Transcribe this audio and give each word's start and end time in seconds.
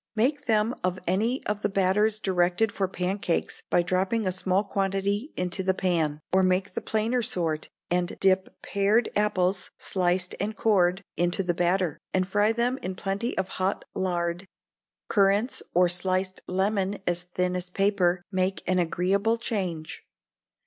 Make 0.15 0.45
them 0.47 0.73
of 0.83 0.97
any 1.05 1.45
of 1.45 1.61
the 1.61 1.69
batters 1.69 2.19
directed 2.19 2.71
for 2.71 2.87
pancakes, 2.87 3.61
by 3.69 3.83
dropping 3.83 4.25
a 4.25 4.31
small 4.31 4.63
quantity 4.63 5.31
into 5.37 5.61
the 5.61 5.75
pan; 5.75 6.21
or 6.33 6.41
make 6.41 6.73
the 6.73 6.81
plainer 6.81 7.21
sort, 7.21 7.69
and 7.91 8.17
dip 8.19 8.49
pared 8.63 9.09
apples, 9.15 9.69
sliced 9.77 10.33
and 10.39 10.55
cored, 10.55 11.03
into 11.17 11.43
the 11.43 11.53
batter, 11.53 11.99
and 12.15 12.27
fry 12.27 12.51
them 12.51 12.79
in 12.79 12.95
plenty 12.95 13.37
of 13.37 13.47
hot 13.47 13.85
lard. 13.93 14.47
Currants, 15.07 15.61
or 15.75 15.87
sliced 15.87 16.41
lemon 16.47 16.97
as 17.05 17.27
thin 17.35 17.55
as 17.55 17.69
paper, 17.69 18.23
make 18.31 18.63
an 18.65 18.79
agreeable 18.79 19.37
change. 19.37 20.03